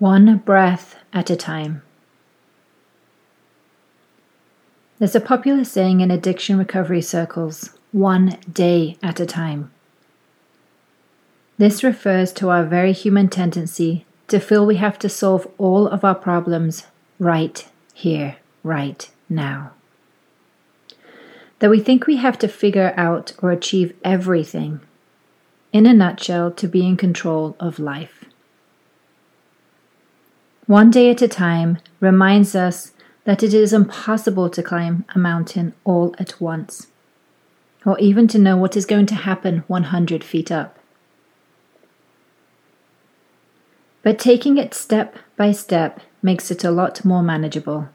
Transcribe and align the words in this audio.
One 0.00 0.38
breath 0.38 0.96
at 1.12 1.30
a 1.30 1.36
time. 1.36 1.82
There's 4.98 5.14
a 5.14 5.20
popular 5.20 5.64
saying 5.64 6.00
in 6.00 6.10
addiction 6.10 6.58
recovery 6.58 7.00
circles 7.00 7.70
one 7.92 8.38
day 8.52 8.98
at 9.04 9.20
a 9.20 9.26
time. 9.26 9.70
This 11.58 11.84
refers 11.84 12.32
to 12.34 12.50
our 12.50 12.64
very 12.64 12.92
human 12.92 13.28
tendency 13.28 14.04
to 14.26 14.40
feel 14.40 14.66
we 14.66 14.76
have 14.76 14.98
to 14.98 15.08
solve 15.08 15.46
all 15.58 15.86
of 15.86 16.04
our 16.04 16.14
problems 16.16 16.88
right 17.20 17.68
here, 17.92 18.36
right 18.64 19.08
now. 19.28 19.70
That 21.60 21.70
we 21.70 21.78
think 21.78 22.08
we 22.08 22.16
have 22.16 22.38
to 22.40 22.48
figure 22.48 22.92
out 22.96 23.32
or 23.40 23.52
achieve 23.52 23.94
everything, 24.02 24.80
in 25.72 25.86
a 25.86 25.92
nutshell, 25.92 26.50
to 26.50 26.66
be 26.66 26.84
in 26.84 26.96
control 26.96 27.54
of 27.60 27.78
life. 27.78 28.23
One 30.66 30.90
day 30.90 31.10
at 31.10 31.20
a 31.20 31.28
time 31.28 31.78
reminds 32.00 32.54
us 32.54 32.92
that 33.24 33.42
it 33.42 33.52
is 33.52 33.74
impossible 33.74 34.48
to 34.48 34.62
climb 34.62 35.04
a 35.14 35.18
mountain 35.18 35.74
all 35.84 36.14
at 36.18 36.40
once, 36.40 36.86
or 37.84 37.98
even 37.98 38.26
to 38.28 38.38
know 38.38 38.56
what 38.56 38.74
is 38.74 38.86
going 38.86 39.04
to 39.06 39.14
happen 39.14 39.64
100 39.66 40.24
feet 40.24 40.50
up. 40.50 40.78
But 44.02 44.18
taking 44.18 44.56
it 44.56 44.72
step 44.72 45.16
by 45.36 45.52
step 45.52 46.00
makes 46.22 46.50
it 46.50 46.64
a 46.64 46.70
lot 46.70 47.04
more 47.04 47.22
manageable. 47.22 47.90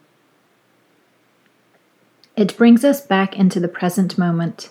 It 2.36 2.56
brings 2.56 2.86
us 2.86 3.02
back 3.02 3.36
into 3.36 3.60
the 3.60 3.68
present 3.68 4.16
moment, 4.16 4.70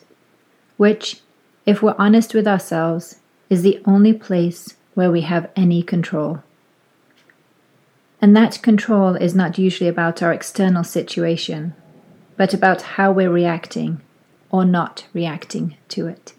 which, 0.76 1.20
if 1.66 1.82
we're 1.82 1.96
honest 1.98 2.32
with 2.32 2.46
ourselves, 2.46 3.16
is 3.50 3.62
the 3.62 3.82
only 3.84 4.12
place 4.12 4.76
where 4.94 5.10
we 5.10 5.22
have 5.22 5.50
any 5.56 5.82
control. 5.82 6.44
And 8.20 8.36
that 8.36 8.62
control 8.62 9.14
is 9.14 9.34
not 9.34 9.58
usually 9.58 9.88
about 9.88 10.22
our 10.22 10.32
external 10.32 10.84
situation, 10.84 11.74
but 12.36 12.52
about 12.52 12.82
how 12.82 13.12
we're 13.12 13.30
reacting 13.30 14.00
or 14.50 14.64
not 14.64 15.06
reacting 15.12 15.76
to 15.88 16.08
it. 16.08 16.34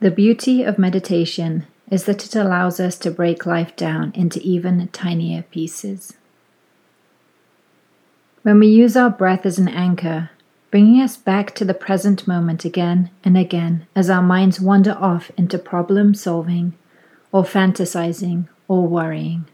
The 0.00 0.10
beauty 0.10 0.62
of 0.62 0.78
meditation 0.78 1.66
is 1.90 2.04
that 2.04 2.24
it 2.24 2.36
allows 2.36 2.78
us 2.78 2.98
to 2.98 3.10
break 3.10 3.46
life 3.46 3.74
down 3.76 4.12
into 4.14 4.40
even 4.40 4.86
tinier 4.88 5.42
pieces. 5.50 6.12
When 8.42 8.58
we 8.60 8.66
use 8.66 8.96
our 8.96 9.10
breath 9.10 9.46
as 9.46 9.58
an 9.58 9.68
anchor, 9.68 10.30
bringing 10.76 11.00
us 11.00 11.16
back 11.16 11.54
to 11.54 11.64
the 11.64 11.72
present 11.72 12.28
moment 12.28 12.62
again 12.62 13.08
and 13.24 13.38
again 13.38 13.86
as 13.96 14.10
our 14.10 14.20
minds 14.20 14.60
wander 14.60 14.92
off 15.00 15.30
into 15.38 15.56
problem 15.56 16.12
solving 16.12 16.74
or 17.32 17.42
fantasizing 17.42 18.46
or 18.68 18.86
worrying. 18.86 19.46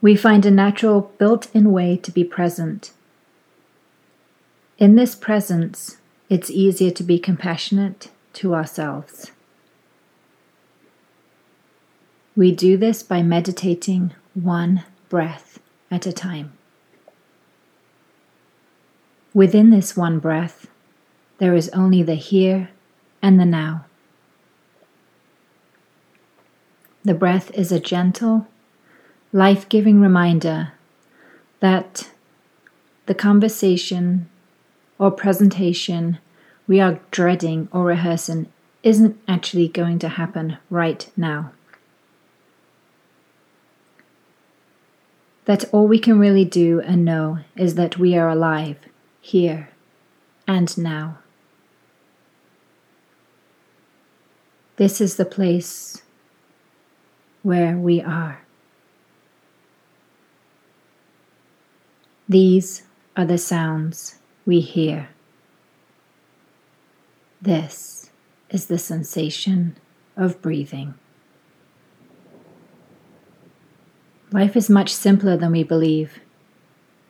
We 0.00 0.16
find 0.16 0.44
a 0.44 0.50
natural 0.50 1.12
built 1.18 1.54
in 1.54 1.70
way 1.70 1.96
to 1.98 2.10
be 2.10 2.24
present. 2.24 2.90
In 4.76 4.96
this 4.96 5.14
presence, 5.14 5.98
it's 6.28 6.50
easier 6.50 6.90
to 6.90 7.04
be 7.04 7.20
compassionate 7.20 8.10
to 8.32 8.56
ourselves. 8.56 9.30
We 12.34 12.50
do 12.50 12.76
this 12.76 13.04
by 13.04 13.22
meditating 13.22 14.14
one 14.34 14.82
breath 15.08 15.60
at 15.92 16.06
a 16.06 16.12
time. 16.12 16.57
Within 19.34 19.70
this 19.70 19.96
one 19.96 20.18
breath, 20.18 20.66
there 21.38 21.54
is 21.54 21.68
only 21.70 22.02
the 22.02 22.14
here 22.14 22.70
and 23.20 23.38
the 23.38 23.44
now. 23.44 23.84
The 27.04 27.14
breath 27.14 27.50
is 27.52 27.70
a 27.70 27.80
gentle, 27.80 28.46
life 29.32 29.68
giving 29.68 30.00
reminder 30.00 30.72
that 31.60 32.10
the 33.06 33.14
conversation 33.14 34.28
or 34.98 35.10
presentation 35.10 36.18
we 36.66 36.80
are 36.80 37.00
dreading 37.10 37.68
or 37.72 37.84
rehearsing 37.84 38.50
isn't 38.82 39.18
actually 39.26 39.68
going 39.68 39.98
to 40.00 40.08
happen 40.08 40.58
right 40.70 41.10
now. 41.16 41.52
That 45.44 45.64
all 45.72 45.86
we 45.86 45.98
can 45.98 46.18
really 46.18 46.44
do 46.44 46.80
and 46.80 47.04
know 47.04 47.38
is 47.56 47.74
that 47.76 47.98
we 47.98 48.16
are 48.16 48.28
alive 48.28 48.78
here 49.28 49.68
and 50.46 50.78
now. 50.78 51.18
This 54.76 55.02
is 55.02 55.16
the 55.16 55.26
place 55.26 56.02
where 57.42 57.76
we 57.76 58.00
are. 58.00 58.40
These 62.26 62.84
are 63.18 63.26
the 63.26 63.36
sounds 63.36 64.14
we 64.46 64.60
hear. 64.60 65.10
This 67.42 68.10
is 68.48 68.66
the 68.66 68.78
sensation 68.78 69.76
of 70.16 70.40
breathing. 70.40 70.94
Life 74.32 74.56
is 74.56 74.70
much 74.70 74.94
simpler 74.94 75.36
than 75.36 75.52
we 75.52 75.64
believe, 75.64 76.20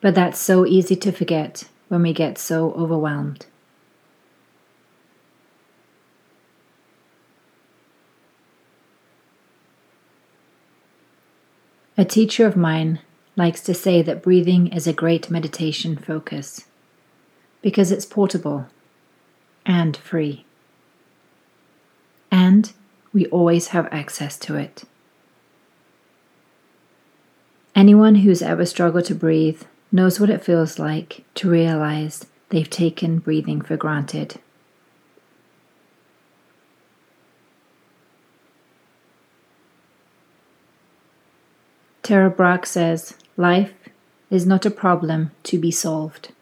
but 0.01 0.17
that's 0.17 0.41
so 0.41 0.67
easy 0.67 0.97
to 0.97 1.13
forget 1.13 1.69
when 1.89 2.03
we 2.03 2.13
get 2.13 2.39
so 2.39 2.73
overwhelmed. 2.73 3.47
A 11.97 12.05
teacher 12.05 12.47
of 12.47 12.57
mine 12.57 13.01
likes 13.35 13.61
to 13.63 13.75
say 13.75 14.03
that 14.03 14.23
breathing 14.23 14.69
is 14.69 14.87
a 14.87 14.93
great 14.93 15.31
meditation 15.31 15.97
focus 15.97 16.67
because 17.61 17.91
it's 17.91 18.07
portable 18.07 18.67
and 19.67 19.97
free. 19.97 20.45
And 22.31 22.73
we 23.13 23.27
always 23.27 23.69
have 23.69 23.89
access 23.91 24.39
to 24.41 24.55
it. 24.55 24.85
Anyone 27.75 28.17
who's 28.17 28.43
ever 28.43 28.65
struggled 28.65 29.07
to 29.07 29.15
breathe 29.15 29.63
knows 29.91 30.21
what 30.21 30.31
it 30.31 30.45
feels 30.45 30.79
like 30.79 31.25
to 31.35 31.51
realize 31.51 32.27
they've 32.51 32.71
taken 32.71 33.19
breathing 33.19 33.61
for 33.61 33.77
granted. 33.77 34.39
Tara 42.03 42.31
Brach 42.31 42.65
says, 42.65 43.15
Life 43.37 43.75
is 44.31 44.47
not 44.47 44.65
a 44.65 44.71
problem 44.71 45.31
to 45.45 45.59
be 45.59 45.71
solved. 45.71 46.33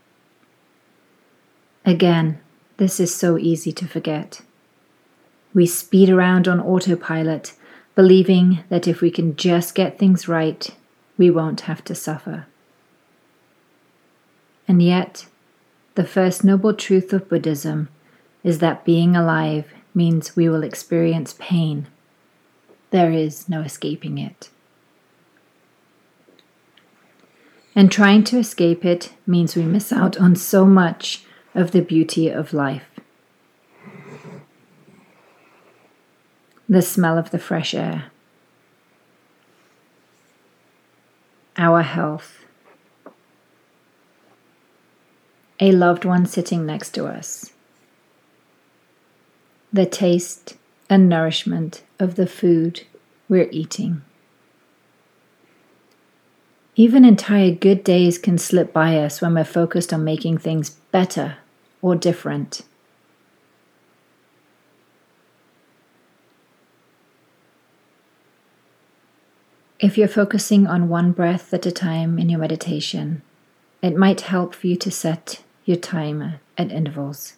Again, 1.85 2.41
this 2.77 3.01
is 3.01 3.15
so 3.15 3.39
easy 3.39 3.73
to 3.73 3.87
forget. 3.87 4.43
We 5.55 5.67
speed 5.67 6.11
around 6.11 6.47
on 6.47 6.61
autopilot, 6.61 7.55
believing 7.95 8.61
that 8.69 8.87
if 8.87 9.01
we 9.01 9.11
can 9.11 9.35
just 9.37 9.75
get 9.75 9.99
things 9.99 10.29
right, 10.29 10.69
we 11.17 11.31
won't 11.31 11.63
have 11.63 11.83
to 11.85 11.95
suffer. 11.95 12.47
And 14.69 14.83
yet, 14.83 15.27
the 15.95 16.05
first 16.05 16.45
noble 16.45 16.75
truth 16.75 17.13
of 17.13 17.29
Buddhism 17.29 17.89
is 18.43 18.59
that 18.59 18.85
being 18.85 19.17
alive 19.17 19.73
means 19.95 20.37
we 20.37 20.49
will 20.49 20.63
experience 20.63 21.35
pain. 21.39 21.87
There 22.91 23.11
is 23.11 23.49
no 23.49 23.63
escaping 23.63 24.19
it. 24.19 24.51
And 27.75 27.93
trying 27.93 28.25
to 28.25 28.39
escape 28.39 28.85
it 28.85 29.13
means 29.27 29.55
we 29.55 29.63
miss 29.63 29.93
out 29.93 30.19
on 30.19 30.35
so 30.35 30.65
much 30.65 31.25
of 31.55 31.73
the 31.73 31.83
beauty 31.83 32.29
of 32.29 32.55
life. 32.55 32.89
The 36.69 36.83
smell 36.83 37.19
of 37.19 37.31
the 37.31 37.39
fresh 37.39 37.75
air, 37.75 38.07
our 41.57 41.83
health, 41.83 42.46
a 45.59 45.73
loved 45.73 46.05
one 46.05 46.27
sitting 46.27 46.67
next 46.67 46.91
to 46.91 47.07
us. 47.07 47.53
The 49.73 49.87
taste 49.87 50.57
and 50.89 51.09
nourishment 51.09 51.83
of 51.99 52.17
the 52.17 52.27
food 52.27 52.85
we're 53.29 53.49
eating. 53.51 54.03
Even 56.75 57.05
entire 57.07 57.53
good 57.53 57.83
days 57.83 58.19
can 58.19 58.37
slip 58.37 58.73
by 58.73 58.99
us 58.99 59.23
when 59.23 59.35
we're 59.35 59.45
focused 59.45 59.93
on 59.95 60.05
making 60.05 60.39
things 60.39 60.71
better 60.93 61.39
or 61.81 61.97
different. 61.97 62.63
If 69.81 69.97
you're 69.97 70.09
focusing 70.09 70.67
on 70.67 70.89
one 70.89 71.13
breath 71.13 71.53
at 71.55 71.67
a 71.67 71.73
time 71.73 72.19
in 72.19 72.29
your 72.29 72.41
meditation, 72.41 73.23
it 73.83 73.97
might 73.97 74.23
help 74.23 74.55
for 74.55 74.67
you 74.67 74.77
to 74.77 74.91
set 74.91 75.43
your 75.67 75.77
timer 75.77 76.41
at 76.57 76.71
intervals. 76.71 77.35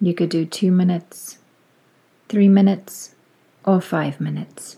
You 0.00 0.14
could 0.14 0.28
do 0.28 0.44
two 0.44 0.70
minutes, 0.70 1.38
three 2.28 2.46
minutes, 2.46 3.16
or 3.64 3.80
five 3.80 4.20
minutes. 4.20 4.76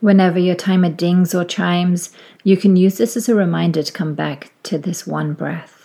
Whenever 0.00 0.38
your 0.38 0.54
timer 0.54 0.90
dings 0.90 1.34
or 1.34 1.44
chimes, 1.44 2.10
you 2.44 2.56
can 2.56 2.76
use 2.76 2.98
this 2.98 3.16
as 3.16 3.28
a 3.28 3.34
reminder 3.34 3.82
to 3.82 3.92
come 3.92 4.14
back 4.14 4.52
to 4.64 4.78
this 4.78 5.06
one 5.06 5.34
breath. 5.34 5.77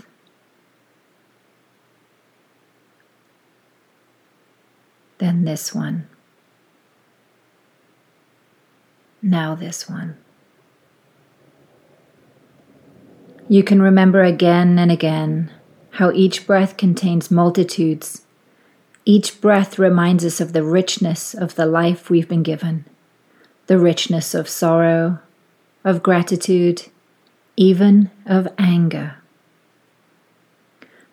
Then 5.24 5.46
this 5.46 5.74
one. 5.74 6.10
Now 9.22 9.56
this 9.56 9.90
one. 9.90 10.18
You 13.48 13.64
can 13.64 13.82
remember 13.82 14.22
again 14.22 14.78
and 14.78 14.92
again 14.92 15.50
how 15.92 16.12
each 16.12 16.46
breath 16.46 16.76
contains 16.76 17.32
multitudes. 17.32 18.24
Each 19.06 19.40
breath 19.40 19.80
reminds 19.80 20.26
us 20.26 20.42
of 20.42 20.52
the 20.52 20.62
richness 20.62 21.34
of 21.34 21.56
the 21.56 21.68
life 21.68 22.10
we've 22.10 22.28
been 22.28 22.44
given 22.44 22.84
the 23.68 23.80
richness 23.80 24.36
of 24.36 24.50
sorrow, 24.50 25.20
of 25.86 26.04
gratitude, 26.04 26.90
even 27.56 28.12
of 28.26 28.46
anger. 28.58 29.16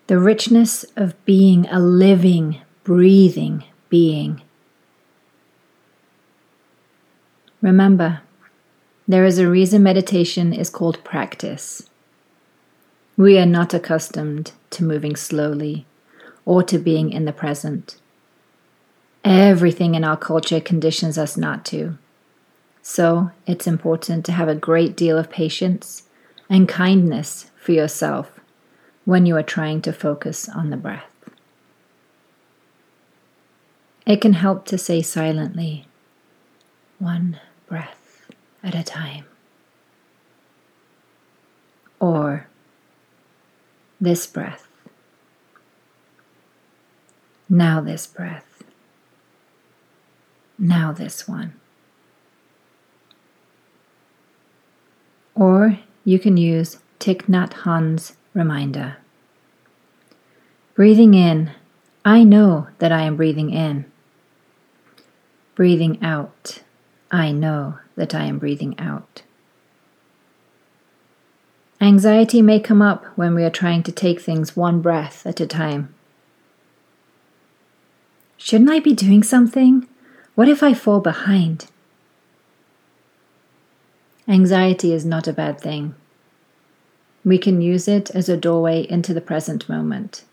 The 0.09 0.19
richness 0.19 0.85
of 0.97 1.25
being 1.25 1.69
a 1.69 1.79
living, 1.79 2.61
breathing 2.83 3.63
being. 3.91 4.41
Remember, 7.61 8.23
there 9.07 9.27
is 9.27 9.39
a 9.39 9.49
reason 9.49 9.83
meditation 9.83 10.53
is 10.53 10.71
called 10.71 11.05
practice. 11.05 11.91
We 13.17 13.39
are 13.39 13.47
not 13.47 13.75
accustomed 13.75 14.53
to 14.71 14.85
moving 14.85 15.17
slowly 15.17 15.85
or 16.47 16.63
to 16.63 16.79
being 16.79 17.11
in 17.13 17.27
the 17.27 17.33
present. 17.33 17.97
Everything 19.25 19.95
in 19.95 20.05
our 20.05 20.17
culture 20.17 20.61
conditions 20.61 21.19
us 21.19 21.37
not 21.37 21.67
to. 21.67 21.99
So 22.81 23.31
it's 23.47 23.67
important 23.67 24.25
to 24.27 24.33
have 24.33 24.49
a 24.49 24.55
great 24.55 24.97
deal 24.97 25.19
of 25.19 25.29
patience 25.29 26.05
and 26.49 26.69
kindness 26.69 27.51
for 27.57 27.73
yourself 27.73 28.41
when 29.05 29.27
you 29.27 29.37
are 29.37 29.43
trying 29.43 29.83
to 29.83 29.93
focus 29.93 30.49
on 30.49 30.71
the 30.71 30.77
breath. 30.77 31.10
It 34.11 34.21
can 34.21 34.33
help 34.33 34.65
to 34.67 34.77
say 34.77 35.03
silently, 35.03 35.87
one 36.99 37.39
breath 37.69 38.27
at 38.61 38.75
a 38.75 38.83
time. 38.83 39.25
Or 42.01 42.49
this 44.01 44.27
breath. 44.27 44.67
Now 47.49 47.81
this 47.81 48.09
breath. 48.09 48.65
Now 50.59 50.91
this 50.91 51.29
one. 51.29 51.55
Or 55.37 55.79
you 56.05 56.19
can 56.19 56.37
use 56.37 56.79
Thich 56.99 57.29
Nhat 57.29 57.53
Hanh's 57.63 58.17
reminder. 58.35 58.97
Breathing 60.75 61.15
in, 61.15 61.53
I 62.05 62.25
know 62.25 62.67
that 62.81 62.91
I 62.91 63.03
am 63.03 63.17
breathing 63.17 63.51
in. 63.51 63.90
Breathing 65.55 66.03
out, 66.03 66.63
I 67.11 67.33
know 67.33 67.79
that 67.97 68.15
I 68.15 68.25
am 68.25 68.39
breathing 68.39 68.79
out. 68.79 69.23
Anxiety 71.81 72.43
may 72.43 72.61
come 72.61 72.83
up 72.83 73.05
when 73.17 73.35
we 73.35 73.43
are 73.43 73.51
trying 73.51 73.83
to 73.85 73.93
take 73.93 74.21
things 74.21 74.55
one 74.55 74.81
breath 74.81 75.27
at 75.27 75.41
a 75.41 75.47
time. 75.47 75.95
Shouldn't 78.37 78.71
I 78.71 78.81
be 78.81 78.95
doing 78.95 79.23
something? 79.23 79.89
What 80.35 80.49
if 80.49 80.63
I 80.63 80.73
fall 80.75 81.01
behind? 81.01 81.67
Anxiety 84.29 84.93
is 84.93 85.05
not 85.05 85.27
a 85.27 85.33
bad 85.33 85.61
thing. 85.61 85.95
We 87.25 87.37
can 87.37 87.61
use 87.61 87.89
it 87.89 88.11
as 88.11 88.29
a 88.29 88.37
doorway 88.37 88.87
into 88.89 89.13
the 89.13 89.21
present 89.21 89.69
moment. 89.69 90.25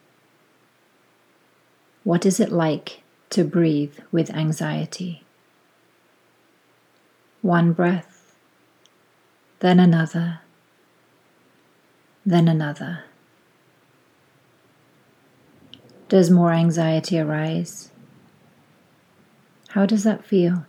What 2.03 2.25
is 2.25 2.39
it 2.39 2.51
like 2.51 3.01
to 3.29 3.43
breathe 3.43 3.97
with 4.11 4.29
anxiety? 4.31 5.23
One 7.41 7.73
breath, 7.73 8.35
then 9.59 9.79
another, 9.79 10.39
then 12.25 12.47
another. 12.47 13.03
Does 16.09 16.31
more 16.31 16.53
anxiety 16.53 17.19
arise? 17.19 17.91
How 19.69 19.85
does 19.85 20.03
that 20.03 20.25
feel? 20.25 20.65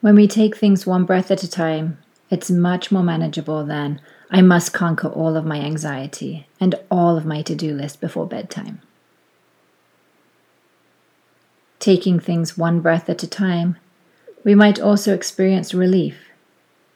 When 0.00 0.16
we 0.16 0.26
take 0.26 0.56
things 0.56 0.86
one 0.86 1.04
breath 1.04 1.30
at 1.30 1.42
a 1.42 1.50
time, 1.50 1.98
it's 2.30 2.50
much 2.50 2.90
more 2.90 3.02
manageable 3.02 3.64
than 3.64 4.00
I 4.30 4.42
must 4.42 4.72
conquer 4.72 5.08
all 5.08 5.36
of 5.36 5.44
my 5.44 5.60
anxiety 5.60 6.46
and 6.58 6.74
all 6.90 7.16
of 7.16 7.26
my 7.26 7.42
to 7.42 7.54
do 7.54 7.74
list 7.74 8.00
before 8.00 8.26
bedtime. 8.26 8.80
Taking 11.82 12.20
things 12.20 12.56
one 12.56 12.78
breath 12.78 13.10
at 13.10 13.24
a 13.24 13.26
time, 13.26 13.76
we 14.44 14.54
might 14.54 14.78
also 14.78 15.12
experience 15.12 15.74
relief 15.74 16.28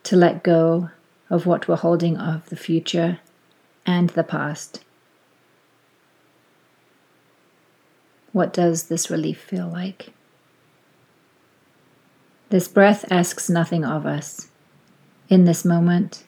to 0.05 0.15
let 0.15 0.45
go 0.45 0.91
of 1.29 1.45
what 1.45 1.67
we're 1.67 1.75
holding 1.75 2.17
of 2.17 2.49
the 2.51 2.57
future 2.57 3.19
and 3.85 4.11
the 4.11 4.23
past. 4.23 4.85
What 8.31 8.53
does 8.53 8.85
this 8.85 9.11
relief 9.11 9.41
feel 9.41 9.67
like? 9.67 10.13
This 12.51 12.69
breath 12.69 13.05
asks 13.11 13.51
nothing 13.51 13.85
of 13.85 14.07
us. 14.07 14.47
In 15.29 15.47
this 15.47 15.65
moment, 15.65 16.23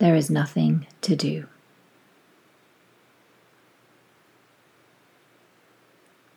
there 0.00 0.14
is 0.14 0.28
nothing 0.28 0.86
to 1.00 1.16
do. 1.16 1.46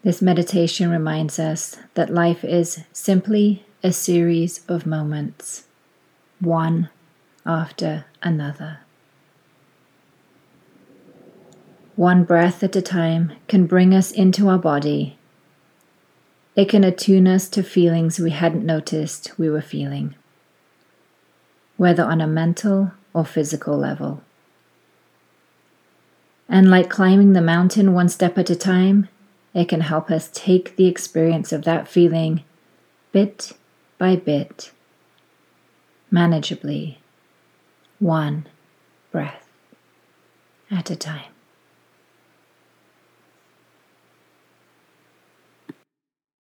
This 0.03 0.21
meditation 0.21 0.89
reminds 0.89 1.39
us 1.39 1.77
that 1.95 2.13
life 2.13 2.43
is 2.43 2.83
simply 2.93 3.65
a 3.83 3.91
series 3.91 4.61
of 4.67 4.85
moments, 4.85 5.65
one 6.39 6.89
after 7.45 8.05
another. 8.21 8.79
One 11.95 12.23
breath 12.23 12.63
at 12.63 12.75
a 12.75 12.81
time 12.81 13.33
can 13.47 13.65
bring 13.65 13.93
us 13.93 14.11
into 14.11 14.49
our 14.49 14.59
body 14.59 15.17
it 16.57 16.67
can 16.69 16.83
attune 16.83 17.27
us 17.27 17.47
to 17.49 17.61
feelings 17.61 18.19
we 18.19 18.31
hadn't 18.31 18.65
noticed 18.65 19.37
we 19.37 19.47
were 19.47 19.61
feeling, 19.61 20.15
whether 21.77 22.03
on 22.03 22.19
a 22.19 22.25
mental 22.25 22.93
or 23.13 23.23
physical 23.23 23.77
level. 23.77 24.23
And 26.49 26.67
like 26.71 26.89
climbing 26.89 27.33
the 27.33 27.43
mountain 27.43 27.93
one 27.93 28.09
step 28.09 28.39
at 28.39 28.49
a 28.49 28.55
time, 28.55 29.07
it 29.57 29.67
can 29.67 29.81
help 29.81 30.11
us 30.11 30.29
take 30.31 30.75
the 30.75 30.85
experience 30.85 31.51
of 31.51 31.63
that 31.63 31.87
feeling 31.87 32.43
bit 33.11 33.53
by 33.97 34.15
bit, 34.15 34.71
manageably, 36.13 36.97
one 37.97 38.47
breath 39.11 39.49
at 40.69 40.91
a 40.91 40.95
time. 40.95 41.31